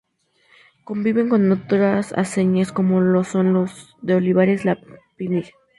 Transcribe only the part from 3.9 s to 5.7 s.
de Olivares, la Pinilla.